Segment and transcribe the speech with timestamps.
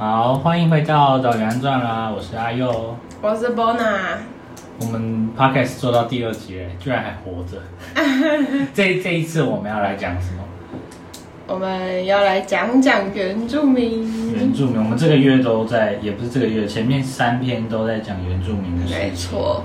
[0.00, 2.10] 好，欢迎回到《导演传》啦！
[2.10, 4.16] 我是阿佑，我是 Bona。
[4.80, 7.60] 我们 Podcast 做到第二集，居然还活着。
[8.72, 10.42] 这这一次我们要来讲什么？
[11.46, 14.32] 我们要来讲讲原住民。
[14.34, 18.98] 原住民，我们这个月都在，也不是这个月，前面三篇都在讲原住民的事情。
[18.98, 19.62] 没错。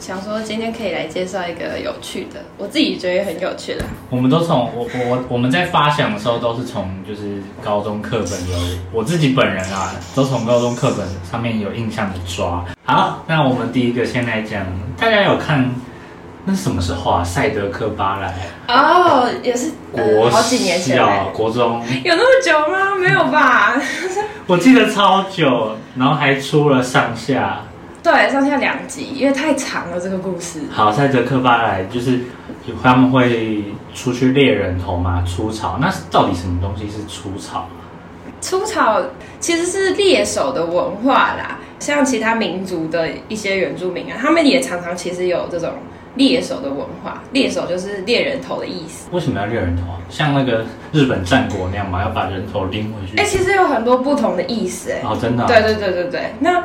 [0.00, 3.84] 想说今天可以来介绍一个有趣的，我自己觉得很有趣的。
[4.08, 12.64] 我们都从我我我们在发想的时候都是从就是高中课本有，我自己本人啊，都从高中课本上面有印象的抓。
[12.84, 14.64] 好，那我们第一个先来讲，
[14.96, 15.70] 大家有看
[16.46, 17.22] 那是什么时候啊？
[17.22, 18.34] 赛德克巴莱
[18.68, 20.98] 哦，也是国好几年前，
[21.34, 22.96] 国中有那么久吗？
[22.96, 23.78] 没有吧？
[24.48, 27.60] 我记得超久，然后还出了上下。
[28.02, 30.60] 对，上下两集，因为太长了这个故事。
[30.70, 32.20] 好，赛德克巴莱就是
[32.82, 33.64] 他们会
[33.94, 35.78] 出去猎人头嘛，出草。
[35.78, 37.68] 那到底什么东西是出草？
[38.40, 39.02] 出草
[39.38, 45.70] 其实是猎手的文化啦，像其他民族的一些原住民啊，他们也常常其实有这种
[46.14, 47.22] 猎手的文化。
[47.32, 49.10] 猎手就是猎人头的意思。
[49.12, 49.82] 为什么要猎人头？
[50.08, 53.18] 像那个日本战国那样嘛，要把人头拎回去？
[53.18, 55.02] 哎、欸，其实有很多不同的意思哎。
[55.04, 55.46] 哦，真的、啊？
[55.46, 56.64] 对对对对对，那。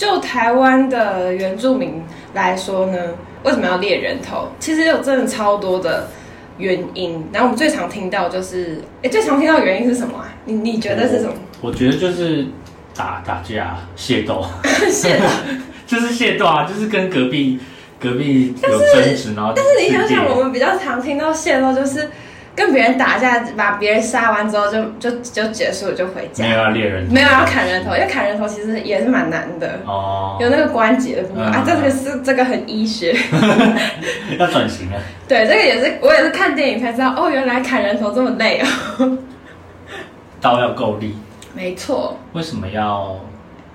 [0.00, 2.98] 就台湾的原住民来说呢，
[3.44, 4.48] 为什么要猎人头？
[4.58, 6.08] 其实有真的超多的
[6.56, 7.22] 原因。
[7.30, 10.32] 然后我们最常听到就是，哎，最常听到的原因是什么啊？
[10.46, 11.34] 你你觉得是什么？
[11.60, 12.46] 我，我觉得就是
[12.96, 14.42] 打打架、械斗，
[14.90, 15.24] 械斗，
[15.86, 17.60] 就是械斗啊，就是跟隔壁
[18.00, 22.08] 隔壁有争执，然后但是你想想，我们比较常听到械斗就是。
[22.60, 26.44] 跟别人打架，把别人杀完之后就就就结束了，就回家。
[26.44, 31.64] 没有要猎人头，没有要砍人头，因为砍人头其实也是蛮难的哦，有那个关节的部分、嗯、啊。
[31.66, 33.16] 这个是这个很医学，
[34.38, 35.00] 要转型了。
[35.26, 39.18] 对，这个也是我也是看电影才知道哦，原来砍人头这么累哦。
[40.38, 41.16] 刀要够力。
[41.54, 42.18] 没错。
[42.34, 43.18] 为什么要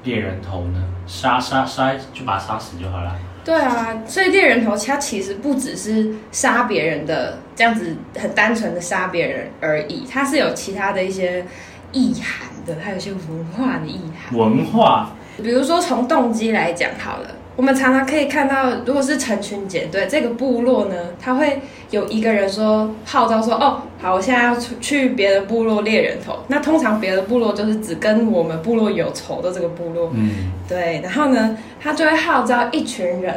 [0.03, 0.83] 猎人头呢？
[1.08, 3.16] 杀杀杀，就把他杀死就好了。
[3.44, 11.45] 对啊，所以猎人头它其实不只是杀别人的这样子很单纯的杀别人而已，它是有其他的一些
[11.91, 14.38] 意涵的，它有一些文化的意涵。
[14.38, 15.11] 文化，
[15.41, 17.29] 比如说从动机来讲好了。
[17.55, 30.11] 我们常常可以看到，如果是成群结队，这个部落呢，他会有一个人说号召说：“哦，好，我现在要出去别的部落猎人头。”那通常别的部落就是只跟我们部落有仇的这个部落。
[30.13, 30.99] 嗯，对。
[31.01, 33.33] 然后呢，他就会号召一群人，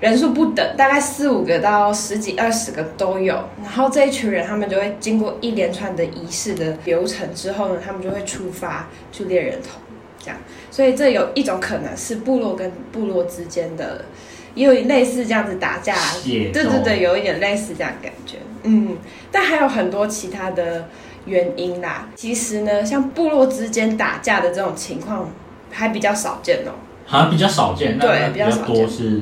[0.00, 3.34] 人数不等，大概四五个到十几、二十个都有。
[3.62, 9.80] 然后这一群人，他们就会经过一连串的仪式的流程之后呢，他们就会出发去猎人头。
[10.18, 10.38] 这样，
[10.70, 14.06] 所以这有一种可能是部落跟部落之间的，
[14.54, 15.94] 也有类似这样子打架，
[16.24, 18.96] 对对对，有一点类似这样感觉，嗯，
[19.30, 20.88] 但还有很多其他的
[21.26, 22.08] 原因啦。
[22.14, 25.30] 其实呢，像部落之间打架的这种情况
[25.70, 26.72] 还比较少见哦，
[27.04, 29.20] 好像比较少见，对，比较少见，是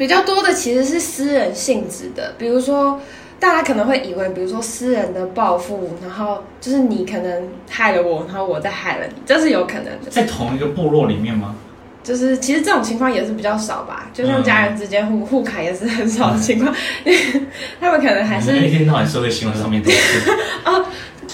[0.00, 2.98] 比较多的其实是私人性质的，比如说。
[3.38, 10.10] 大家可能会以为，比如说私人的报复，然后就是你可能害了我，然后我再害了你，这是有可能的。
[10.10, 11.56] 在同一个部落里面吗？
[12.04, 16.70] 就是其实这种情况也是比较少吧，就像家人之间互互砍也是很少的情况，
[17.04, 17.14] 嗯、
[17.80, 20.30] 他们可能还是一天到晚社会新闻上面都是
[20.66, 20.84] 哦，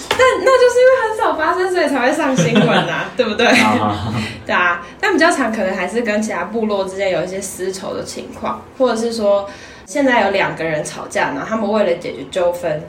[0.09, 3.47] 但那就是因为很少发生，所以才会上新闻啊， 对不对？
[4.45, 9.49] 对啊，但比较常可能还是跟其他部落之间有一些私仇的情况，或者是说。
[9.87, 12.83] 现在有两个人吵架，然后他们为了解决纠纷，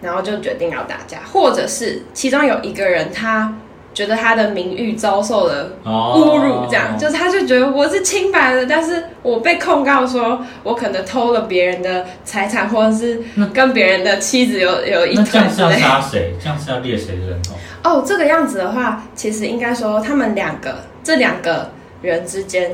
[0.00, 3.54] 然后就决定要打架，或者是其中有一个人他
[4.00, 13.20] 觉得他的名誉遭受了侮辱，这样、哦、就是他就觉得我是清白的，但是我被控告说我可能偷了别人的财产，或者是
[13.52, 15.24] 跟别人的妻子有有一腿。
[15.24, 16.34] 那这样是要杀谁？
[16.42, 17.54] 这样是要猎谁的人头？
[17.84, 22.70] 哦，这个样子的话，其实应该说他们两个这两个人之间。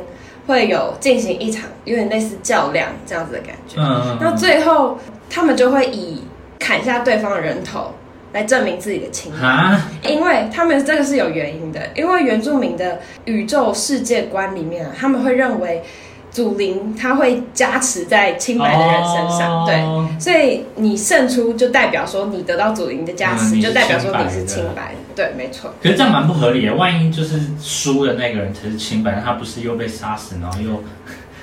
[0.47, 4.97] 会有进行一场有点类似较量这样子的感觉，嗯，那最后
[5.29, 6.23] 他们就会以
[6.61, 7.93] 砍下对方的人头
[8.37, 15.83] 来证明自己的清白，因为他们这个是有原因的，因为原住民的宇宙世界观里面，他们会认为。
[16.29, 25.73] 祖灵他会加持在清白的人身上，哦、对，所以你胜出就代表说你得到祖灵的加持，嗯、就代表说你是清白的，对，没错。
[25.83, 30.85] 可是这样蛮不合理的，万一就是输的那个人才是清白，他不是又被杀死，然后又……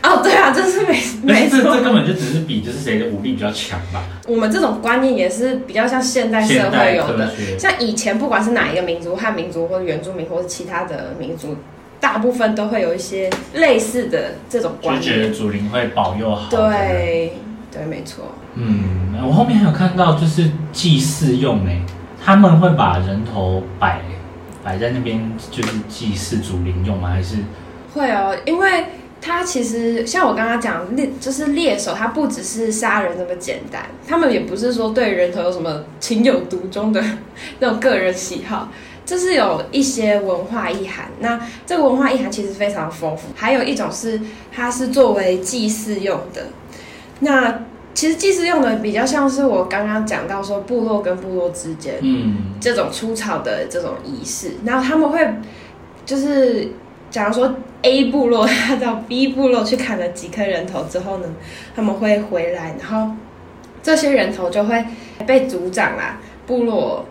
[0.04, 4.04] 哦，对啊，这是没 没错，这这根本就只是比就是谁的武力比较强吧。
[4.28, 11.58] 我们这种观念也是比较像现代社会有的，像以前不管是哪一个民族，汉民族或者原住民或者其他的民族。
[12.00, 16.50] 大部分都会有一些类似的这种观念，就觉得祖灵会保佑好。
[16.50, 17.32] 对，
[17.72, 18.26] 对，没错。
[18.56, 21.82] 嗯，我后面还有看到，就是祭祀用诶，
[22.22, 24.02] 他们会把人头摆
[24.62, 27.08] 摆在那边就是祭祀祖灵用吗？
[27.10, 27.38] 还是
[27.94, 28.84] 会哦，因为
[29.24, 37.02] 他其实像我刚刚讲猎，就是猎手，他不只是杀人那么简单，他们也不是说对人头有什么情有独钟的
[37.60, 38.70] 那种个人喜好，
[39.06, 41.06] 这是有一些文化意涵。
[41.20, 44.20] 那这个文化意涵其实非常丰富，还有一种是
[44.52, 46.48] 它是作为祭祀用的，
[47.22, 47.62] 那。
[47.96, 55.20] 其实祭祀用的比较像是我刚刚讲到说部落跟部落之间，嗯，这种出草的这种仪式，然后他们会
[56.04, 56.70] 就是
[57.14, 61.28] 假如说 A 部落他到 B 部落去砍了几颗人头之后呢，
[61.76, 63.14] 他们会回来，然后
[63.84, 64.84] 这些人头就会
[65.28, 67.06] 被族长啊部落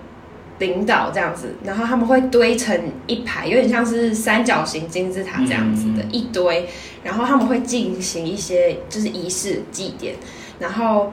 [0.59, 2.77] 领导这样子，然后他们会堆成
[3.07, 6.69] 一排，有点像是三角形金字塔这样子的一堆，
[7.05, 10.17] 然后他们会进行一些就是仪式祭典。
[10.59, 11.13] 然后，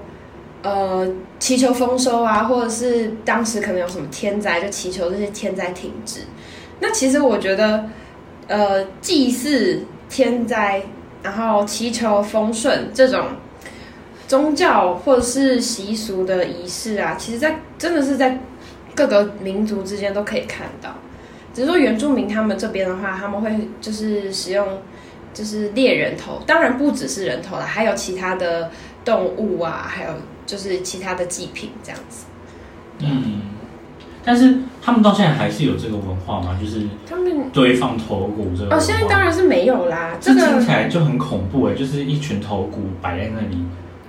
[0.63, 1.07] 呃，
[1.37, 6.21] 祈求丰收啊，或者是当时可能有什么天灾，就祈求这些天灾停止。
[6.79, 7.85] 那其实我觉得，
[8.49, 10.83] 呃，祭祀天灾，
[11.23, 13.27] 然后祈求丰顺这种
[14.27, 18.37] 宗教或者是习俗的仪式啊，其实在真的是在
[18.93, 20.93] 各个民族之间都可以看到。
[21.53, 24.67] 只是说原住民他们这边的话，他们会就是使用
[25.33, 28.69] 就是猎人头，当然不只是人头啦，还有其他的。
[29.05, 30.11] 动物啊，还有
[30.45, 32.25] 就是其他的祭品这样子。
[32.99, 33.41] 嗯，
[34.23, 36.57] 但是他们到现在还是有这个文化吗？
[36.61, 40.11] 就是他们堆放头骨这个哦，现在当然是没有啦。
[40.19, 43.57] 这个听起来就很恐怖哎，就是一群头骨摆在那里。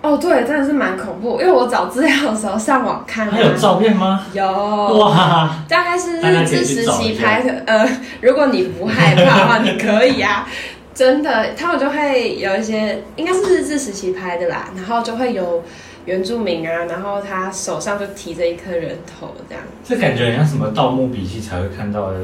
[0.03, 1.39] 哦，对，真的是蛮恐怖。
[1.41, 4.25] 因为我找资料的时候上网看，啊，还有照片吗？
[4.33, 7.63] 有哇，大概是日治时期拍的。
[7.67, 7.87] 呃，
[8.23, 10.47] 如果你不害怕的话，你可以啊。
[10.93, 15.63] 真的，他们就会有一些，应该是日治时期拍的啦，然后就会有
[16.05, 19.65] 原住民啊，然后他手上就提着一颗人头这样。
[19.85, 22.19] 这感觉很像什么《盗墓笔记》才会看到的，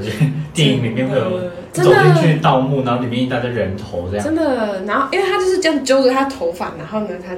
[0.53, 1.41] 电影里面会有
[1.73, 4.25] 走进去盗墓，然后里面一大堆人头这样。
[4.25, 7.35] 真的，然后因为他就是这样揪着他头发，然后呢，他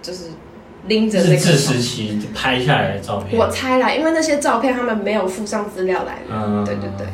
[0.00, 0.26] 就是
[0.86, 1.34] 拎着那个。
[1.34, 3.38] 日治时期拍下来的照片。
[3.38, 7.06] 我猜啦，因为那些照片他们没有附上资料来的，嗯，对对对。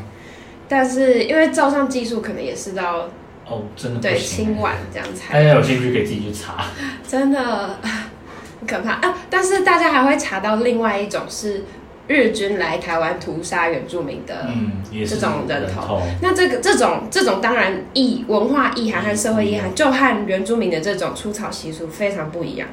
[0.68, 3.08] 但是因为照相技术可能也是到。
[3.46, 5.34] 哦，真的对，清晚这样才。
[5.34, 6.64] 大家有兴趣可以自己去查。
[7.06, 7.78] 真的
[8.60, 9.18] 很可怕啊！
[9.28, 11.64] 但是大家还会查到另外一种是
[12.08, 16.00] 日军来台湾屠杀原住民的，嗯，这种人头。
[16.22, 22.66] 那这个这种这种当然意文化意涵和社会意涵，就和原住民的这种出草习俗非常不一样。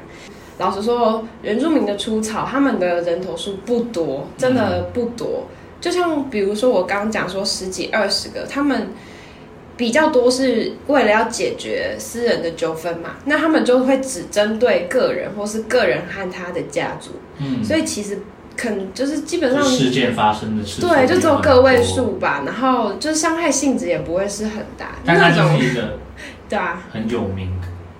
[0.56, 5.46] 老实说，原住民的出草，他们的人头数不多，真的不多。
[5.50, 8.88] 嗯、就像比如说我刚刚讲说十几二十个，他们。
[9.82, 18.20] 比较多是为了要解决私人的纠纷嘛，那他们就会只针对个人或是个人和他的家族，嗯，所以其实
[18.56, 25.98] 可能就是基本上事件发生的事，对，就只有个位数吧，然后就是伤害性质也不会是很大，但它就是一个
[26.48, 27.50] 对啊很有名，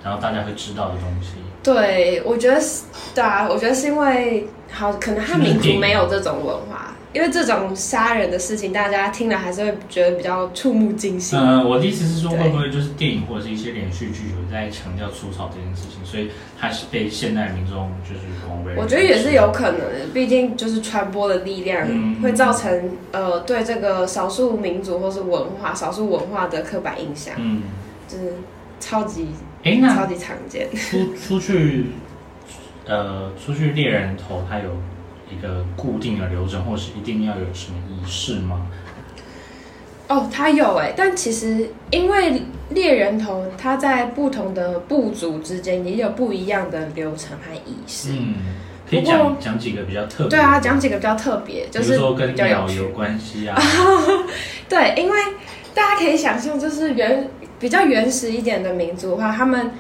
[0.05, 1.31] 然后大家会知道的东西。
[1.65, 6.92] 对，我觉得是，对啊，我觉得是因为好，可能汉民族没有这种文化。
[7.13, 11.39] 因为这种杀人的事情，大家听了还是会觉得比较触目惊心。
[11.39, 18.75] 呃，我的意思是说，会不会就是电影或者是一些连续剧有在强调出草这件事情，所以它是被现代民众就是广为。
[18.77, 21.87] 我觉得也是有可能的，毕竟就是传播的力量
[22.23, 22.73] 会造成、
[23.13, 27.63] 嗯、呃对这个少数民族或是文化、少数文化的刻板印象，嗯，
[28.09, 28.33] 就是
[28.81, 29.29] 超级
[29.65, 30.67] 哎，那超级常见。
[30.75, 31.89] 出出去
[32.87, 34.71] 呃，出去猎人头，他有。
[35.33, 38.67] 一个固定的流程，或是一定要有什么仪式吗？
[40.09, 48.11] 哦，他有哎，但其实因为猎人头，他在不同的部族之间也有不一样的流程和仪式。
[48.13, 48.35] 嗯，
[48.89, 50.29] 可以讲讲几个比较特别。
[50.29, 53.59] 对啊，讲几个比较特别，就是说跟鸟有关系啊。
[54.69, 55.19] 对，因为
[55.73, 59.71] 大家可以想象，就是原比较原始一点的民族的话，他们。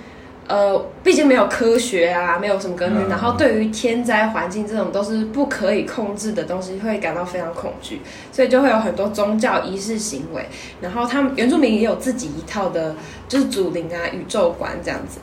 [0.52, 10.44] 呃，毕竟没有科学啊，没有什么根据，然后对于天灾环境这种都是不可以控制的东西，会感到非常恐惧，所以就会有很多宗教仪式行为。
[10.82, 12.94] 然后他们原住民也有自己一套的，
[13.26, 15.20] 就是祖灵啊、宇宙观这样子。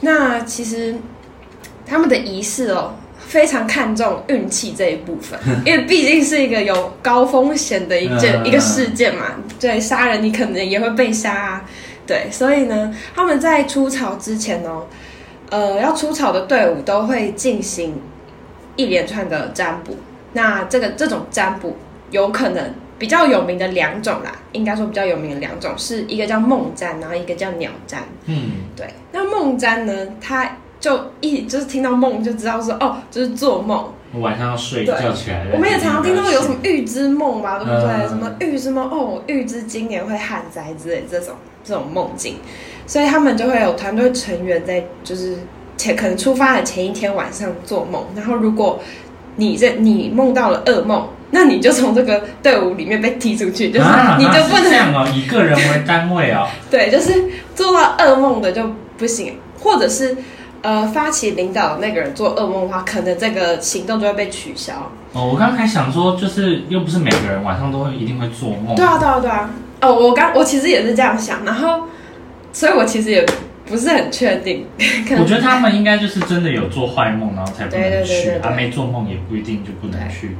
[0.00, 0.96] 那其实
[1.86, 9.36] 他们的仪式哦，非常看重运气这一部分， 因为毕竟是一个有高风险的一件一个事件嘛。
[9.60, 11.64] 对，杀人你可能也会被杀啊。
[12.06, 14.86] 对，所以呢，他们在出草之前哦，
[15.50, 18.00] 呃，要出草的队伍都会进行
[18.76, 19.96] 一连串的占卜。
[20.32, 21.76] 那这个这种占卜
[22.10, 28.02] 有可能比较有名的两种啦，应该说比较有名的两种，是一个叫梦占，然后一个叫鸟占。
[28.26, 28.86] 嗯，对。
[29.12, 33.92] 那梦占呢，他就一就是听到梦就知道说哦，就是做梦。
[34.14, 35.44] 我晚上要睡觉起来。
[35.52, 37.90] 我们也常常听到有什么预知梦吧，对不对？
[37.90, 42.36] 嗯、什么预知梦哦，预知今年会旱灾之类这种这种梦境，
[42.86, 45.36] 所以他们就会有团队成员在就是
[45.76, 48.80] 前可能出发的前一天晚上做梦，然后如果
[49.36, 53.86] 你这你梦到了噩梦，那你就从这个队伍里面被踢出去，就是
[54.18, 56.46] 你就不能、啊、这样哦，以个人为单位哦。
[56.70, 58.62] 对，就是做到噩梦的就
[58.96, 60.16] 不行，或者是。
[60.64, 64.90] 呃，发起领导那个人做噩梦的话，可能这个行动就会被取消。
[65.12, 68.74] 哦，我刚刚还想说，就是又不是每个人晚上都会一定会做梦。
[68.74, 69.50] 对啊，对啊，对啊。
[69.82, 71.86] 哦，我刚我其实也是这样想，然后，
[72.50, 73.26] 所以我其实也
[73.66, 74.66] 不是很确定。
[75.20, 77.90] 我觉得他们应该就是真的有做坏梦，然后才不能去。
[77.90, 78.50] 对对对对对。
[78.50, 80.34] 啊，没做梦也不一定就不能去。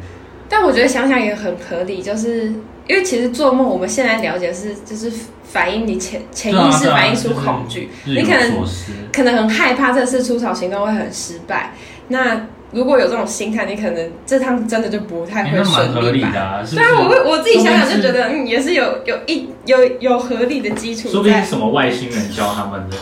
[0.48, 2.46] 但我觉得想想也很合理，就是
[2.86, 5.10] 因为其实做梦，我们现在了解是就是
[5.44, 8.64] 反映你潜潜意识反映出恐惧，你可能
[9.12, 11.72] 可能很害怕这次出草行动会很失败。
[12.08, 16.60] 那如果有这种心态，你可能这趟真的就不太会顺利吧？
[16.68, 21.08] 对啊，我我自己想想就觉得，嗯，也是有有一有有合理的基础。
[21.08, 22.96] 说不定是什么外星人教他们的，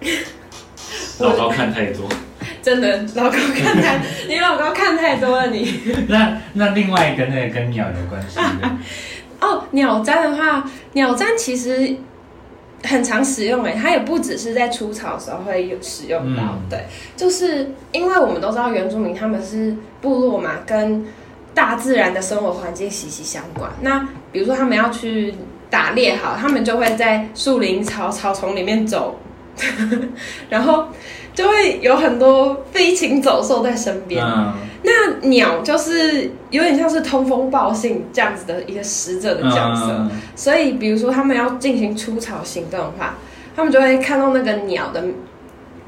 [1.24, 2.06] 老高看太多。
[2.62, 5.80] 真的，老公看太，你老公看太多了你。
[6.08, 8.70] 那那另外一个那个跟鸟有关系的
[9.40, 11.96] 哦，鸟毡的话，鸟毡其实
[12.84, 16.84] 很常使用诶，它也不只是在除草的时候会有使用到，嗯、对，
[17.16, 21.06] 就是因为我们都知道原住民他们是部落嘛，跟
[21.54, 23.70] 大自然的生活环境息息相关。
[23.80, 25.34] 那比如说他们要去
[25.70, 29.20] 打猎，好，他们就会在树林草草丛里面走，
[30.50, 30.88] 然后。
[31.38, 34.20] 就会有很多飞禽走兽在身边。
[34.26, 39.86] 嗯、那鸟就是有点像是通风报信这样子的一个使者的角色。
[39.86, 43.14] 嗯、所以，比如说他们要进行出草行动的话，
[43.54, 45.04] 他们就会看到那个鸟的，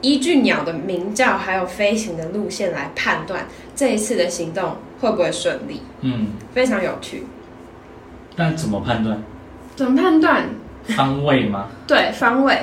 [0.03, 5.83] 依据鸟的鸣叫还有飞行的路线来判断这一次的行动会不会顺利。
[6.03, 7.27] 嗯，非常有趣。
[8.37, 9.21] 那怎么判断？
[9.75, 10.45] 怎么判断？
[10.97, 11.67] 方位吗？
[11.89, 12.57] 对，方位。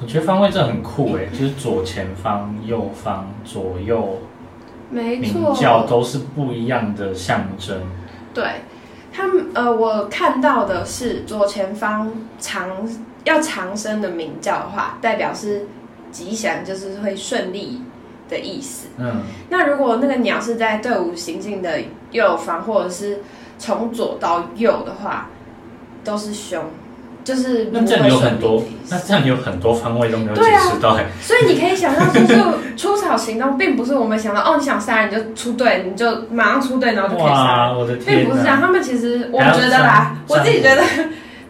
[0.00, 4.18] 我觉得方位这很酷诶，就是左前方、右方、左右，
[4.90, 7.80] 没错，鸣叫都是不一样的象征。
[8.34, 8.44] 对，
[9.12, 12.68] 他们呃，我看到的是左前方长
[13.24, 15.66] 要长生的鸣叫的话，代表是
[16.12, 17.80] 吉祥，就是会顺利
[18.28, 18.88] 的意思。
[18.98, 23.22] 嗯，那如果那个鸟是在队伍行进的右方，或者是
[23.58, 25.30] 从左到右的话，
[26.04, 26.62] 都是凶。
[27.26, 30.96] 就是那这样有很多，那这样有很多方位都没有解释到。
[31.20, 32.40] 所以你可以想象，就是
[32.76, 37.72] 出草行动，并不是我们想到哦，你想杀人你就出队，你就马上出队，然后就可以杀。
[37.72, 38.60] 我的天，并不是这样。
[38.60, 40.80] 他们其实我觉得啦，我自己觉得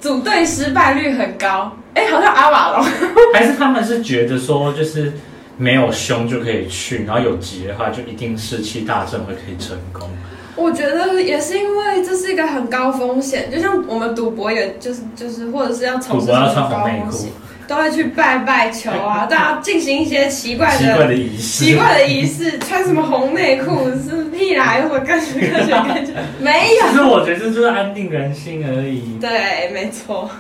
[0.00, 1.76] 组队失败率很高。
[1.92, 2.87] 哎，好像阿瓦隆。
[3.35, 5.12] 还是他们是觉得说，就是
[5.59, 10.09] 没有凶就可以去，然后有急的话就一定士气大振，会可以成功。
[10.57, 17.31] 我觉得也是因为这是一个很高风险，就像我们赌博，也就是就是或者是要从事什么高风险，
[17.69, 26.89] 都会去拜拜球啊， 大家进行一些奇怪的奇怪的仪式，奇怪的仪式，穿什么红内裤是屁啦，又或科学科学科学，没有。
[26.89, 29.19] 其实我觉得这就是安定人心而已。
[29.21, 30.31] 对，没错。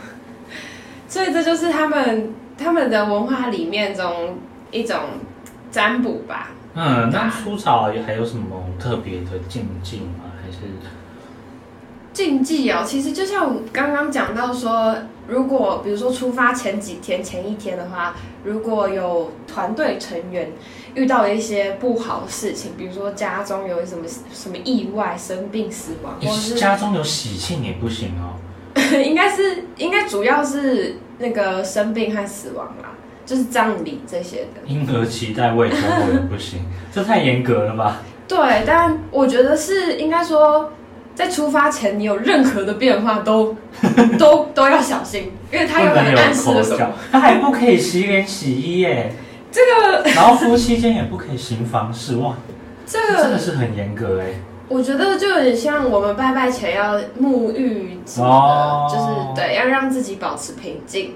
[1.08, 4.38] 所以这就是他们他们的文化里面中
[4.70, 4.98] 一种
[5.70, 6.52] 占卜吧。
[6.76, 10.30] 嗯，那出草还有什么特别的禁忌吗？
[10.44, 10.58] 还是
[12.12, 12.84] 禁忌哦？
[12.86, 14.94] 其实就像我刚刚讲到说，
[15.26, 18.14] 如果比如说出发前几天、前一天的话，
[18.44, 20.52] 如果有团队成员
[20.94, 28.36] 遇到了一些不好的事情，比如说家中有什么什么意外、生病、死亡，或是家中有喜庆也不行哦。
[29.02, 32.90] 应该是应该主要是那个生病和死亡啦。
[33.26, 35.78] 就是葬礼这些的，婴儿脐带未脱
[36.12, 36.60] 也不行，
[36.94, 38.00] 这太严格了吧？
[38.28, 40.72] 对，但我觉得是应该说，
[41.14, 43.54] 在出发前你有任何的变化都
[44.18, 46.92] 都都要小心，因为他有可能暗示了什么。
[47.12, 49.12] 他还不可以洗脸洗衣耶，
[49.50, 52.34] 这个，然后夫妻间也不可以行房事哇，
[52.86, 54.26] 这个真的是很严格哎。
[54.68, 61.14] 我觉得就有点像我们拜拜前要沐浴什么的，哦、就是对，要让自己保持平静。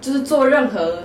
[0.00, 1.04] 就是做任何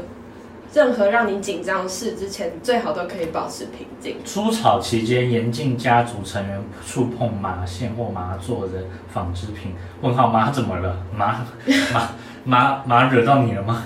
[0.74, 4.18] 任何让你紧张的事之前，最好都可以保持平静。
[4.24, 9.74] 出草期间严禁家族成员触碰麻线或麻做的纺织品。
[10.02, 10.98] 问号麻怎么了？
[11.16, 11.46] 麻
[11.94, 12.10] 麻
[12.46, 13.84] 麻麻惹到你了吗？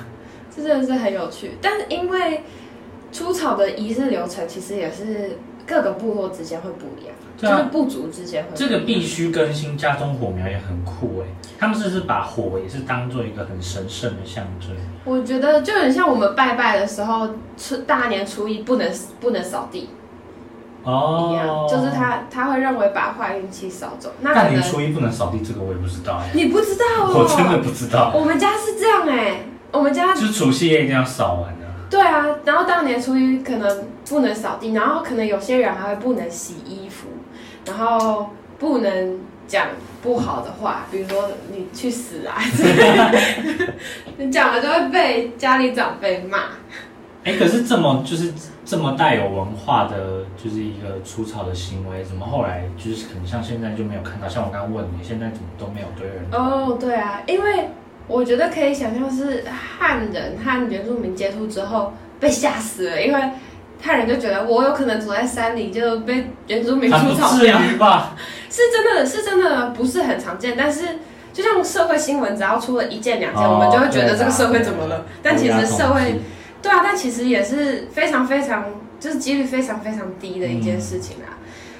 [0.55, 1.57] 这真的是很有趣。
[1.61, 2.43] 但是因为
[3.11, 7.15] 出草的仪式流程，其实也是各个部落之间会不一样。
[7.35, 9.77] 啊、就是部族之间会，这个必须更新。
[9.77, 11.27] 家中火苗也很酷哎，
[11.59, 14.69] 他们是不是把火也是当做一个很神圣的象征？
[15.03, 19.89] 我觉得就很像我们拜拜的时候，初大年初一不能不能扫地，
[20.83, 24.13] 哦，一样，就是他他会认为把坏运气扫走。
[24.21, 26.29] 那大年初一不能扫地，这个我也不知道哎。
[26.33, 27.13] 你不知道哦？
[27.13, 28.13] 我真的不知道。
[28.15, 29.41] 我们家是这样哎，
[29.73, 31.64] 我们家就是除夕夜一定要扫完的。
[31.95, 37.07] 对啊，然后大年初一可能不能扫地，然后可能有些人还会不能洗衣服，
[37.65, 39.67] 然后不能讲
[40.03, 42.35] 不好的话，比如说你去死啊，
[44.17, 46.39] 你 讲了就会被家里长辈骂。
[47.23, 48.33] 哎，可是这么就是
[48.65, 54.27] 这么带有文化的，就是一个除草的行为，怎么后来就是可能像现在就没有看到？
[54.27, 56.25] 像我刚刚问你，现在怎么都没有对人？
[56.33, 57.69] 哦，对啊，因为
[58.07, 59.43] 我觉得可以想象是
[59.79, 63.21] 汉人和原住民接触之后被吓死了，因为
[63.81, 67.59] 汉人就觉得我有可能走在山里就被原住民除草掉，
[68.49, 70.99] 是真的是真的不是很常见，但是
[71.33, 75.05] 就像社会新闻，只要出了一件两件，哦、我们就会觉得这个社会怎么了？
[75.21, 76.19] 但其实社会。
[76.61, 78.65] 对啊，但其实也是非常非常，
[78.99, 81.29] 就是几率非常非常低的一件事情啊。
[81.29, 81.34] 嗯、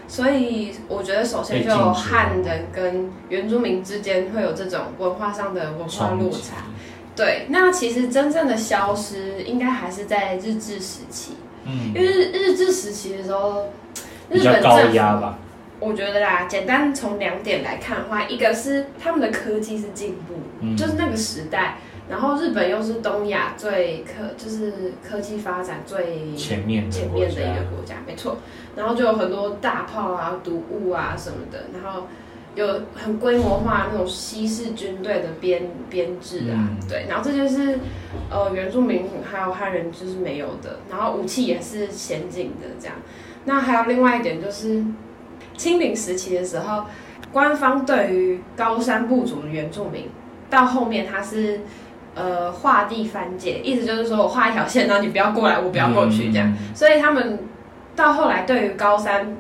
[0.07, 6.65] 所以我觉得，首先就汉人跟原住民之间会有这种文化上的文化落差。
[7.15, 11.38] 对，那其实真正的消失，应该还是在日治时期。
[11.65, 13.71] 嗯，因为日日治时期的时候，
[14.29, 15.39] 日本高压吧。
[15.79, 21.77] 我觉得啦，简单从两点来看的话，一个是他们的科技是进步，嗯、就是那个时代。
[22.07, 28.38] 然后日本又是东亚最科，就是科技发展最前面前面的一个国家，没错。
[28.75, 32.07] 然后就有很多大炮啊、毒物啊什么的，然后
[32.53, 37.07] 有很规模化那种西式军队的编编制啊，嗯、对。
[37.09, 37.79] 然后这就是
[38.29, 42.95] 呃原住民还有汉人就是没有的，然后武器也是先进的这样。
[43.45, 44.85] 那还有另外一点就是
[45.57, 46.85] 清领时期的时候，
[47.31, 50.09] 官方对于高山部族的原住民
[50.51, 51.62] 到后面他是。
[52.15, 56.48] 呃，划地分界，意思就是说我画一条线，然后你不要过来，我不要过去，这样。
[56.50, 57.39] 嗯、所以他们
[57.93, 59.36] 到后来对于高山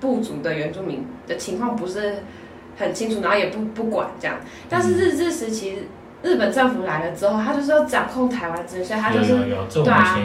[0.00, 2.24] 部族的原住民的情况不是
[2.76, 4.36] 很清楚，然后也不不管这样。
[4.68, 5.78] 但是日治时期，
[6.24, 10.18] 日本政府来了之后，他就是要掌控台湾，所以他就是有有有对啊，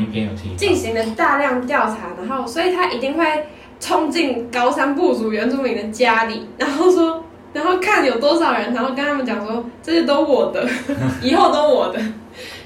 [0.58, 3.46] 进行了大量调查，然后所以他一定会
[3.80, 7.23] 冲进高山部族原住民的家里，然后说。
[7.54, 10.68] 然后看有多少人，然后跟他们讲说，这些都我的，
[11.22, 12.00] 以后都我的，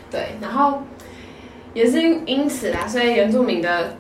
[0.09, 0.81] 对，然后
[1.73, 3.95] 也是因此啦，所以原住民的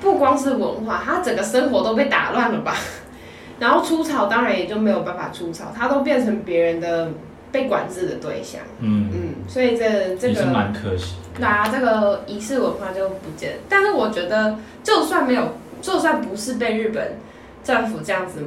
[0.00, 2.74] 不光是文化，他整个生活都被打乱了吧。
[3.58, 7.10] 然后出草当然也就没有办法出草，他都变成别人的
[7.52, 8.62] 被管制的对象。
[8.78, 11.16] 嗯嗯，所以这这个是蛮可惜。
[11.38, 13.58] 那、啊、这个仪式文化就不见。
[13.68, 15.42] 但是我觉得，就算没有，
[15.82, 17.18] 就算不是被日本
[17.62, 18.44] 政府这样子。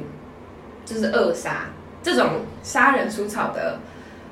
[0.84, 1.66] 就是扼杀
[2.02, 3.78] 这种杀人除草的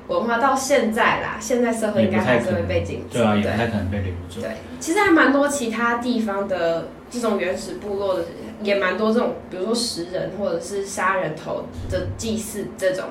[0.07, 4.41] 文化，到现在啦，现在社会应该还是会被禁止，对啊，也不太可能被留住。
[4.41, 8.25] 对，其实还蛮多其他地方的这种原始部落的，
[8.61, 13.05] 也蛮多这种，比如说食人或者是杀人头的祭祀这种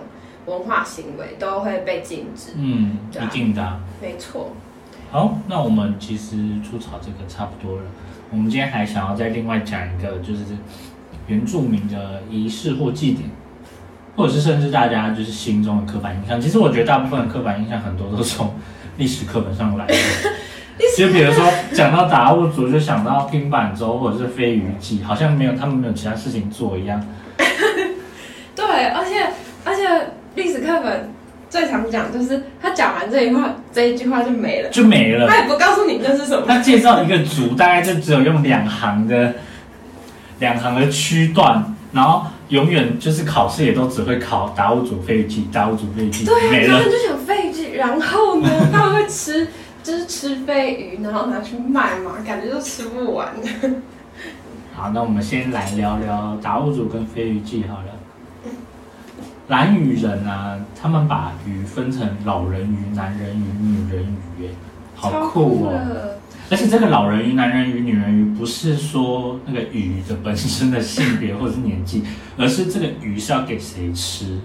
[0.47, 2.53] 文化行为都会被禁止。
[2.57, 4.53] 嗯，啊、一定的，没错。
[5.11, 7.83] 好，那我们其实除草这个差不多了，
[8.31, 10.43] 我们今天还想要再另外讲一个，就是。
[11.27, 13.31] 原住民的仪式或祭典，
[14.17, 18.55] 或者是甚至大家就是心中的刻板印象，其实我觉得大部分的刻板印象很多都是从
[18.97, 19.95] 历史课本上来的。
[20.97, 27.01] 就比如说讲到达悟族，就想到拼板舟或者是飞鱼祭，好像没有他们没有其他事情做一样。
[28.57, 29.27] 对，而且
[29.65, 29.83] 而且
[30.35, 31.11] 历史课本
[31.49, 35.29] 最常讲就是他讲完这一话，这一句话就没了，就没了。
[35.29, 36.45] 他也不告诉你这是什么。
[36.47, 39.35] 他介绍一个族，大概就只有用两行的。
[40.43, 46.79] 两行的区段，然后永远就是考试也都只会考达悟族飞鱼祭，达悟族飞鱼祭，对啊，没了。
[46.79, 49.47] 他们就想飞鱼祭，然后呢，他们会吃，
[49.85, 53.29] 就是吃飞鱼，然后拿去卖嘛，感觉都吃不完。
[54.75, 57.85] 好，那我们先来聊聊达悟族跟飞鱼记好了。
[59.47, 64.51] 蓝鱼人啊，他们把鱼分成老人鱼、男人鱼、女人鱼，哎，
[64.97, 65.73] 好酷哦。
[66.53, 72.03] 而且这个老人鱼、男人鱼、女人鱼，不是说那个鱼的本身的性别或者是年纪，
[72.37, 74.39] 而是这个鱼是要给谁吃？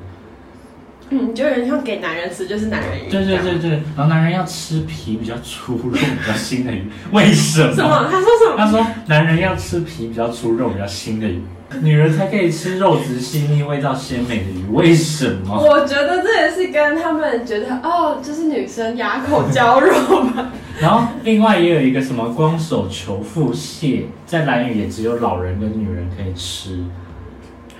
[1.09, 3.09] 嗯，就有人像给男人吃，就是男人鱼。
[3.09, 7.71] 对对对对，然后男人要吃皮比较粗、肉比较腥的鱼，为什么？
[7.75, 8.07] 什么？
[8.09, 8.55] 他说什么？
[8.57, 11.41] 他说男人要吃皮比较粗、肉比较腥的鱼，
[11.82, 15.53] 女人才可以吃肉质细腻、味道鲜美的鱼，为什么？
[15.53, 20.49] 我觉得这也是跟他们觉得哦，就是女生哑口交肉吧。
[20.80, 26.84] 然后另外也有一个什么光手求腹蟹，在蓝屿也只有老人跟女人可以吃，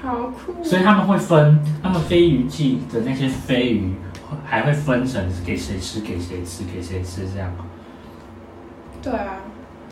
[0.04, 0.62] 好酷。
[0.62, 3.94] 所以他们会分，他们飞鱼季的那些飞鱼
[4.44, 7.54] 还会分成给谁吃，给谁吃，给谁吃这样。
[9.02, 9.38] 对啊。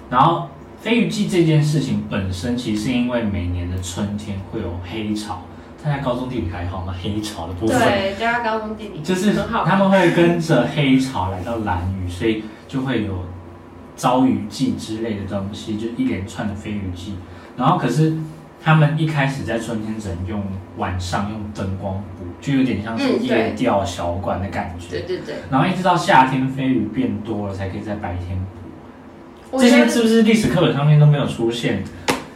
[0.10, 0.50] 然后
[0.86, 5.42] 飞鱼季这件事情本身，其实是因为每年的春天会有黑潮。
[5.84, 6.94] 大家高中地理还好吗？
[7.02, 13.26] 黑潮的部分，对，大家高中地理就是他们会跟着黑潮来到蓝屿，所以就会有
[13.96, 17.16] 遭鱼季之类的东西，就一连串的飞鱼季。
[17.58, 18.16] 然后可是
[18.64, 20.44] 他们一开始在春天只能用
[20.78, 25.00] 晚上用灯光捕，就有点像是夜钓小馆的感觉。
[25.00, 25.36] 对对对。
[25.50, 28.65] 然后一直到夏天飞鱼变多了，才可以在白天捕。
[29.60, 31.84] 这些是不是历史课本上面都没有出现？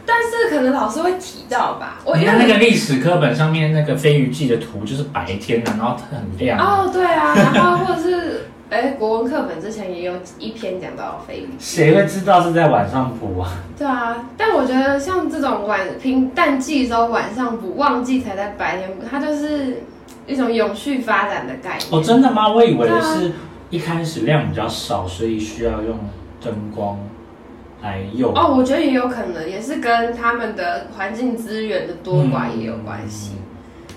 [0.06, 2.00] 但是可能老师会提到吧。
[2.04, 6.58] 我你看那个历史课本上面那个飞鱼记的图，就是白天的，然后很亮。
[6.58, 11.58] 哦，对啊，然后或者是哎，国文课本之前也有一篇讲到飞鱼季。
[11.58, 13.52] 谁会知道是在晚上补啊？
[13.78, 19.82] 对啊，但我觉得像这种晚平淡季的时候晚上补，旺季才在白天补，它就是
[20.26, 21.88] 一种永续发展的概念。
[21.90, 22.48] 哦，真的吗？
[22.48, 23.32] 我以为是
[23.70, 25.96] 一开始量比较少，所以需要用
[26.42, 26.98] 灯光。
[27.82, 33.32] 来用哦，我觉得也有可能，也是跟他们的环境资源的多寡也有关系。
[33.34, 33.94] 嗯。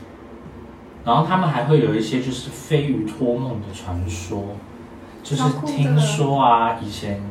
[1.05, 4.55] 然后他们还会有一些就是飞鱼托梦的传说，
[5.21, 7.21] 就是听说啊，以前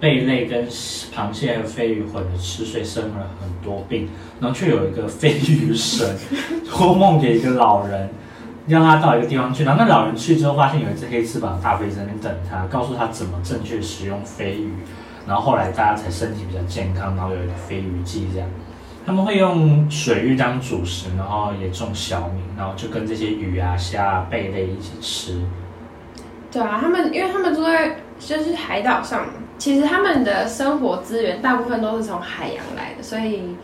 [0.00, 4.08] 贝类跟螃蟹和飞鱼混着吃，所以生了很多病，
[4.40, 6.16] 然后却有一个飞鱼神
[6.68, 8.08] 托梦给一个老人，
[8.66, 14.72] 让他到一个地方去，然后那老人去之后，发现有一只黑翅膀的大飞在那边等他，告诉他怎么正确使用飞鱼。
[15.26, 18.48] 然后后来大家才身体比较健康，然后有一个飞鱼季这样。
[19.04, 25.42] 他们会用水域当主食，然后也种小米，然后就跟这些鱼啊、虾啊、贝类一起吃。
[26.52, 29.26] 对啊，他们因为他们住在就是海岛上，
[29.58, 33.56] 其实他们的生活资源大部分都是从海洋来的，所以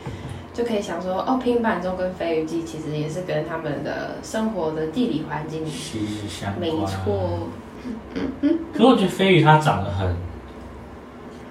[0.53, 6.61] 就可以想说，哦，平板舟跟飞鱼季其实也是跟他们的生活的地理环境息息相关。
[6.61, 7.47] 没错。
[7.85, 8.59] 嗯嗯。
[8.73, 10.17] 可是我觉得飞鱼它长得很。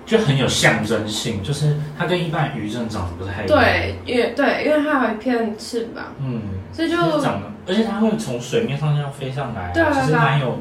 [0.07, 3.59] 就很有象征性，就是它跟一般鱼真的长得不太一样。
[3.59, 6.41] 对，因为对，因为它有一片翅膀，嗯，
[6.71, 10.57] 所以就长得，而且它会从水面上这样飞上来，对啊，其实蛮有，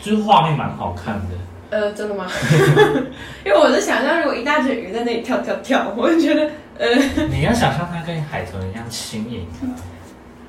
[0.00, 1.36] 就是画面蛮好看的。
[1.68, 2.26] 呃，真的吗？
[3.44, 6.88] 因为我是想象，如果一大群鱼在那里跳跳跳，我就觉得，呃，
[7.30, 9.68] 你要想象它跟海豚一样轻盈啊，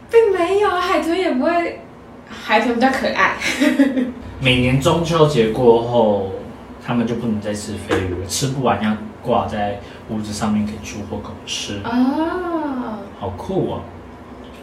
[0.09, 1.81] 并没有，海豚也不会，
[2.29, 3.35] 海豚比较可爱。
[4.39, 6.31] 每年中秋节过后。
[6.87, 13.81] 他们就不能再吃飞鱼了，吃不完要挂在屋子上面给猪或狗吃啊，哦、好酷啊！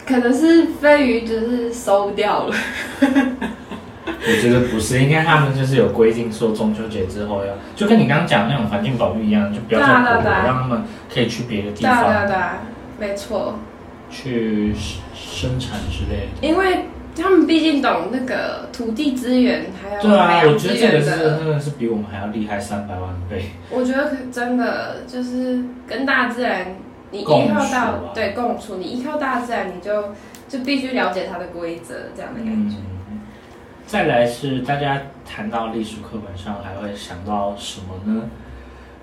[0.07, 2.55] 可能是飞鱼就是收掉了。
[4.07, 10.83] 我觉得不是，应该他们就是有规定说中秋节之后要，就跟你刚刚讲的那种环境保育一样，就不要再捕了，让他们
[11.13, 12.03] 可以去别的地方。
[12.05, 13.59] 对对对，没错。
[14.09, 14.73] 去
[15.13, 16.47] 生产之类的。
[16.47, 16.85] 因为。
[17.15, 23.51] 他们毕竟懂那个土地资源，还有对啊，我觉得这个是真的是比我们还要厉害三百万倍。
[23.69, 26.75] 我觉得真的就是跟大自然，
[27.11, 27.39] 你依靠
[27.71, 30.09] 到、啊、对共处，你依靠大自然，你就
[30.47, 32.75] 就必须了解它的规则，这样的感觉。
[33.09, 33.21] 嗯、
[33.87, 38.23] 再来是大家谈到历史课本上还会想到什么呢？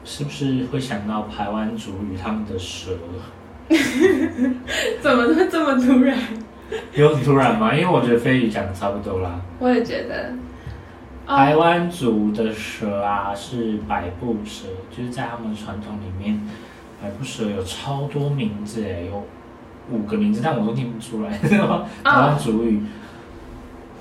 [0.04, 2.90] 是不是会想到排湾族与他们的蛇？
[5.00, 6.18] 怎么会这么突然？
[6.94, 7.74] 有很突然吗？
[7.74, 9.40] 因为我觉得飞鱼讲的差不多啦。
[9.58, 10.32] 我也觉得，
[11.26, 16.40] 台湾族的蛇啊是百步蛇，就是在他们传统里面，
[17.02, 19.24] 百步蛇有超多名字诶，有
[19.90, 21.30] 五个名字，但我都念不出来。
[21.38, 21.58] 台
[22.04, 22.82] 湾族语，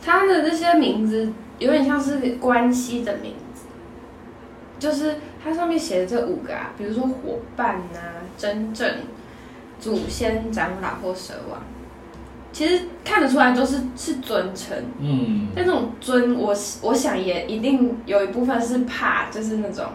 [0.04, 3.66] 它的这些名字有点像是关系的名字，
[4.80, 8.90] 就是它上面写的这五个啊，比如说伙伴啊、真正、
[9.80, 11.62] 祖先、长老或蛇王。
[12.52, 19.86] 其实看得出来都是是尊称，嗯，但这种尊，我我想也一定有一部分是怕，就是那种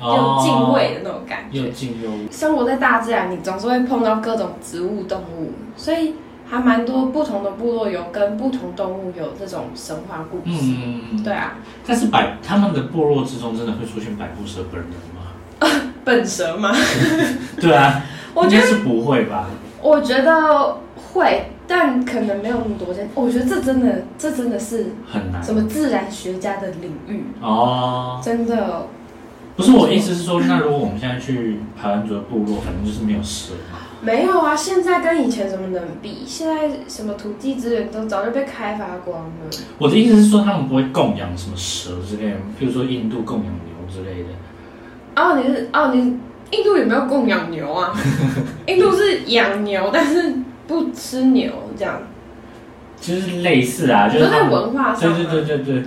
[0.00, 1.60] 有敬畏的那种感觉。
[1.60, 2.10] 又敬又。
[2.30, 6.14] 生活在大自然，你总是会碰到各种植物、动物，所以
[6.48, 10.58] 还蛮多不同的部落有跟不同动物有这种神话故事。
[10.58, 11.58] 嗯，对啊。
[11.86, 15.92] 但是百他们的部落之中，真的会出现百步蛇本人吗？
[16.04, 16.74] 本蛇吗？
[17.60, 18.02] 对啊，
[18.34, 19.46] 我觉得是不会吧？
[19.80, 21.52] 我觉得会。
[21.72, 25.40] 但可能没有那么多钱，我觉得这真的，这真的是很难。
[25.40, 28.88] 什么自然学家的领域哦，真的。
[29.54, 33.78] 不是我意思是说，那如果我们现在去排湾族的部落，反正就是没有蛇吗？
[34.00, 36.24] 没有啊，现在跟以前怎么能比？
[36.26, 39.30] 现在什么土地资源都早就被开发光了。
[39.78, 44.28] 我的意思是说，他们不会供养什么蛇之类的，比如说印度供养牛之类的。
[45.14, 46.18] 哦，你是哦，你
[46.50, 47.94] 印度有没有供养牛啊？
[48.66, 50.34] 印度是养牛，但是。
[50.70, 52.00] 不吃牛这样，
[53.00, 55.84] 就是类似啊，就是在文化上，对对对对对，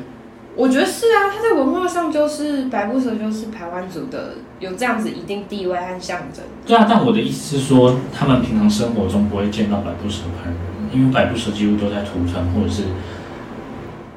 [0.58, 6.43] 我觉得是啊，他在文化上就是百步蛇就是排湾族的有这样子一定地位和象征。
[6.65, 12.84] 对啊，但我的意思是说，他们平常生活中不会见到百步蛇本人，因为百步蛇几乎都在图腾或者是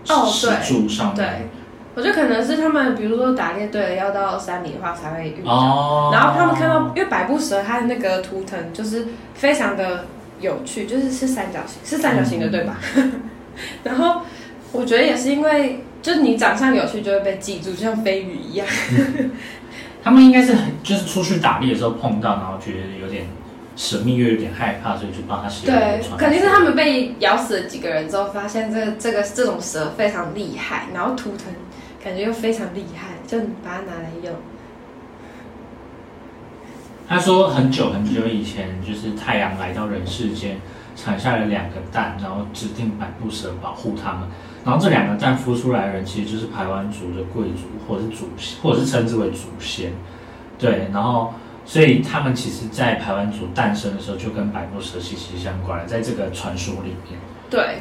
[0.09, 1.17] 哦石柱上面。
[1.17, 1.49] 对，
[1.95, 10.05] 我觉得可能是他们，比如说打猎队要到山里的话才会遇到，哦、然后他们看到，因为百步蛇它的那个图腾就是非常的
[10.41, 12.79] 有趣，就是是三角形，是三角形的、嗯、对吧？
[13.85, 14.23] 然后
[14.73, 15.81] 我觉得也是因为。
[16.03, 18.65] 就是你长相有趣，就会被记住，就像飞鱼一样。
[20.05, 23.25] 他们应该是很，就是出去打猎的时候碰到，然后觉得有点
[23.75, 25.67] 神秘，又有点害怕，所以就帮他写。
[25.67, 31.53] 对，肯定是他们被咬死了几个人之后，发现这个这个这种蛇非常厉害，然后图腾
[32.05, 34.33] 感觉又非常厉害，就把它拿来用。
[37.09, 40.57] 他说很久很久以前，就是太阳来到人世间，
[40.97, 44.23] 产下了两个蛋，然后指定百步蛇保护他们。
[44.65, 49.93] 然后这两个蛋孵出来的人，其实就是排湾族的贵族，或者是祖先， 或者是称之为祖先。
[50.59, 51.33] 对，然后
[51.65, 57.21] 所以他们其实，在排湾族诞生的时候，就跟百步蛇息息相关了，在这个传说里面。
[57.49, 57.79] 对，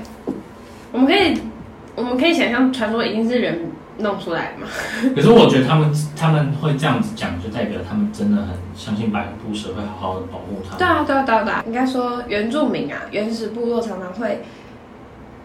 [0.92, 1.36] 我们可以，
[1.96, 4.68] 我们可以想象，传说一定是人弄出来嘛。
[5.16, 10.78] 可是我觉得他们他们会这样子讲，就代表他们真的很相信百步蛇会好好的保护他们。
[10.78, 14.44] 对啊，对啊，对啊，对啊，应该说原住民啊，原始部落常常会。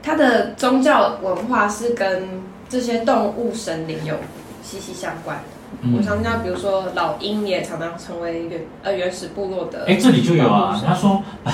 [0.02, 4.14] 它的宗教文化是跟这些动物神灵有
[4.62, 5.42] 息息相关的。
[5.82, 9.84] 嗯、我常听到，比如说老鹰也常常成为原呃原始部落的。
[9.86, 11.52] 哎，这里就有啊，他说百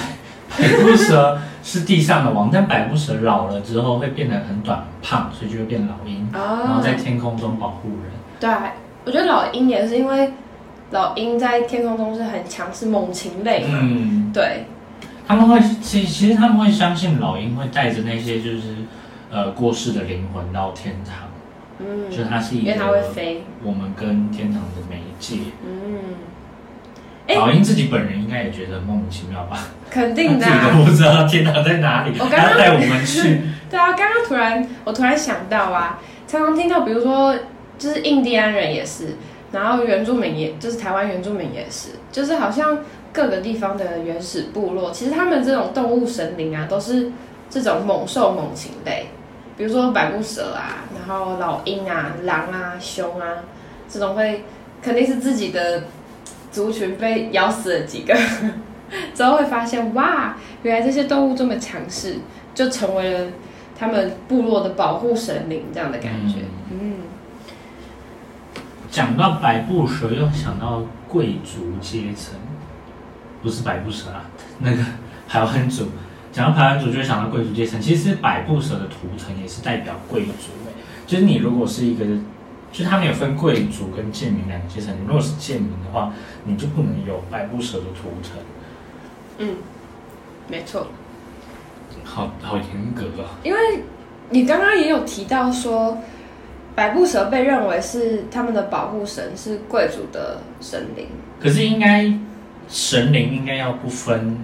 [0.59, 8.13] 百步蛇是地上的王，但百步蛇老了之后会变得很短胖，所以就会变老鹰，哦、然后在天空中保护人。
[8.41, 8.51] 对，
[9.05, 10.33] 我觉得老鹰也是因为
[10.91, 13.79] 老鹰在天空中是很强势猛禽类嘛。
[13.83, 14.65] 嗯，对。
[15.29, 18.77] 他们会其实其实他们会相信老鹰会带着那些就是
[19.29, 21.15] 呃过世的灵魂到天堂，
[21.81, 22.73] 嗯，就是它是一个
[23.65, 26.15] 我们跟天堂的媒介，嗯，
[27.35, 29.59] 老鹰自己本人应该也觉得莫名其妙吧？
[29.91, 33.41] 肯定的，自己都不知道天堂在哪里，我刚刚带我们去。
[33.69, 37.35] 对啊，刚刚突然我突然想到啊，常常听到比如说
[37.79, 39.17] 就是印第安人也是，
[39.53, 42.79] 然后原住民也就是台湾原住民也是，就是好像。
[43.13, 47.11] 各个地方的原始部落，其实他们这种动物神灵啊，都是
[47.49, 49.07] 这种猛兽猛禽类，
[49.57, 53.27] 比如说百步蛇啊，然后老鹰啊、狼啊、熊啊，
[53.89, 54.45] 这种会
[54.83, 55.85] 肯定是自己的
[56.57, 58.17] 族群被咬死了几个，
[59.13, 62.17] 之后会发现哇，原来这些动物这么强势，
[62.55, 63.31] 就成为了
[63.79, 66.37] 他们部落的保护神灵这样的感觉。
[66.71, 66.95] 嗯，
[68.91, 72.35] 讲到百步蛇，又想到贵族阶层。
[73.43, 74.25] 不是百步蛇啊，
[74.61, 74.79] 那个
[75.29, 75.89] 排湾族。
[76.33, 77.79] 讲到排湾族，就会想到贵族阶层。
[77.79, 80.53] 其实百步蛇的图腾也是代表贵族。
[81.07, 82.07] 就是你如果是一个，
[82.73, 84.95] 就是他们有分贵族跟贱民两个阶层。
[84.95, 86.13] 你如果是贱民的话，
[86.45, 88.33] 你就不能有百步蛇的图腾。
[89.39, 89.57] 嗯，
[90.49, 90.87] 没错。
[92.05, 93.39] 好好严格啊。
[93.43, 93.59] 因为
[94.31, 95.99] 你刚刚也有提到说，
[96.75, 101.07] 百步蛇被认为是他们的保护神，是贵族的神灵。
[101.41, 102.13] 可是应该。
[102.69, 104.37] 神灵应该要不分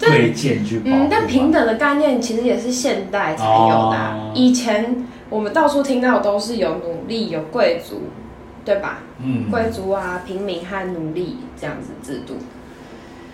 [0.00, 0.96] 贵贱去保护。
[1.04, 4.16] 嗯，但平等的概念其实也是现代才有的啊。
[4.16, 8.02] 哦，以前我们到处听到都是有奴隶、有贵族，
[8.64, 9.00] 对吧？
[9.18, 12.36] 嗯，贵族啊、平民和奴隶这样子制度。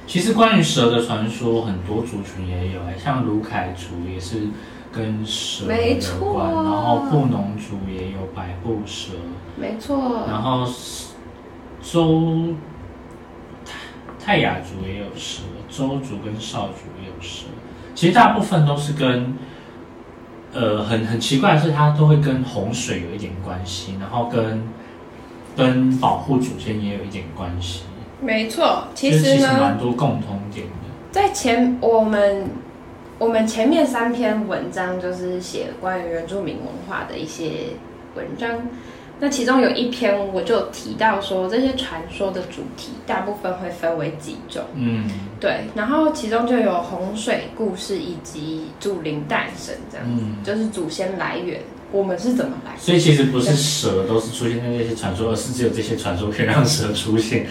[0.06, 4.48] 其实关于蛇的传说，很多族群也有，像卢凯族也是
[4.92, 9.12] 跟蛇有关，没错，然后布农族也有白布蛇，
[9.56, 10.66] 没错，然后
[11.82, 12.54] 周。
[14.24, 17.46] 泰雅族也有蛇，周族跟少族也有蛇，
[17.92, 19.34] 其实大部分都是跟，
[20.52, 24.62] 呃，很很奇怪的是，它都会跟洪水有一点关系，然后跟
[25.56, 27.84] 跟保护祖先也有一点关系。
[28.20, 30.72] 没错，其实呢，其实蛮多共通点的。
[31.10, 32.50] 在前我们
[33.18, 37.50] 我们前面三篇文章就是写关于原住民文化的一些
[38.14, 38.50] 文章。
[39.20, 45.04] 那其中有一篇，我就提到说，这些传说的主题大部分会分为几种，嗯，
[45.38, 51.60] 对，然后其中就有洪水故事以及祖灵诞生这样子，嗯，就是祖先来源，
[51.92, 52.72] 我们是怎么来？
[52.76, 57.46] 所以其实不是蛇都是出现在那些传说，而是只有这些传说可以让蛇出现。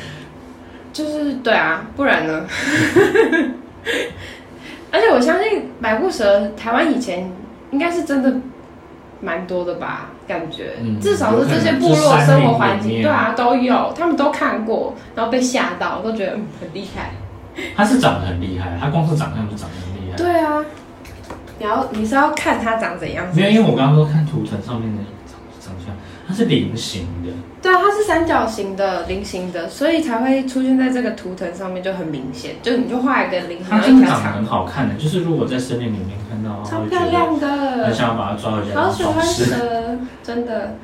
[0.91, 2.45] 就是对啊，不然呢？
[4.91, 7.32] 而且我相信百步蛇，台湾以前
[7.71, 8.36] 应该是真的。
[9.21, 17.12] 蛮多的吧，感觉、嗯、至少是这些部落生活环境，对啊，都有，他们都看过，然后被吓到，都觉得嗯很厉害。
[17.75, 20.17] 他是长得很厉害，他光是长相就长得很厉害。
[20.17, 20.65] 对啊，
[21.60, 23.39] 你要你是要看他长怎样子？
[23.39, 25.20] 没有，因为我刚刚说看图腾上面的长
[26.32, 27.30] 它是菱形的。
[27.62, 32.56] 对啊，它是三角形的、菱形的，所以才会出现在这个图腾上面，就很明显。
[32.63, 38.82] 就你就画一个菱形，它真的长得很好看的，就是如果在森林里面看到，超漂亮的，很想要把它抓回家。
[38.82, 40.76] 好喜欢蛇，真的。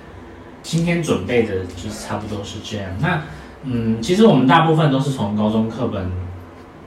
[0.61, 2.91] 今天准备的就是差不多是这样。
[2.99, 3.21] 那
[3.63, 6.11] 嗯，其实我们大部分都是从高中课本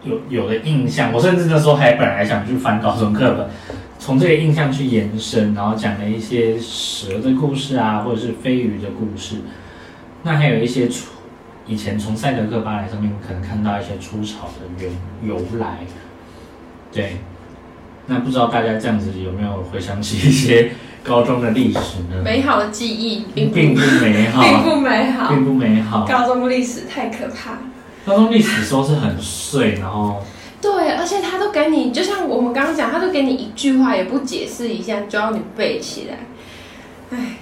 [0.05, 3.49] 有有的印象，我甚至那时候还本来想去翻高中课本，
[4.01, 9.37] 从这个印象去延伸，然后讲了一些蛇的故事啊，或者是飞鱼的故事。
[10.23, 11.11] 那还有一些出
[11.67, 14.91] 以前从赛德克巴莱上面可能看到一些出草的原
[15.23, 15.81] 由来，
[16.91, 17.19] 对。
[18.07, 20.73] 那不知道大家这样子有没有回想起一些
[21.05, 22.23] 高中的历史呢？
[22.25, 26.07] 美好的记忆并不，并不美好，并不美好，并不美好。
[26.07, 27.59] 高中历史太可怕。
[28.05, 30.25] 高中历史说是很碎，然后
[30.73, 37.17] 对，而且他都给你，就像我们刚刚讲，他都给你一句话也不解释一下，就要你背起来。
[37.17, 37.37] 哎。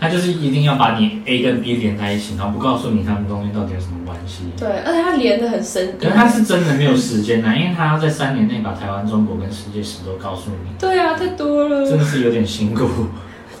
[0.00, 4.46] 他就是一定要把你 A 跟 B 连在一起，然后不告诉你他们中间到底有什么关系。
[4.58, 5.96] 对，而且他连的很深。
[5.96, 10.76] 可是他是真的没有时间呐，因为他要在三年内把台湾、中国跟世界史都告诉你。
[10.76, 11.88] 对啊，太多了。
[11.88, 12.88] 真的是有点辛苦。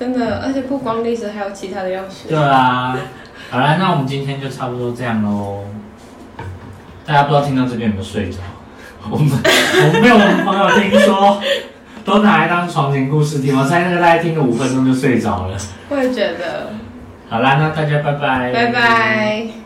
[0.00, 2.28] 真的，而且不光历史，还有其他的要学。
[2.28, 2.98] 对啊，
[3.48, 5.62] 好了，那我们今天就差不多这样喽。
[7.06, 8.38] 大家不知道听到这边有没有睡着？
[9.10, 11.40] 我们我们没有朋友听说。
[12.04, 15.56] 都拿来当床前故事听，我猜那个大概听了五分钟就睡着了。
[15.88, 16.72] 我也觉得。
[17.30, 18.52] 好啦，那大家拜拜。
[18.52, 19.61] 拜拜。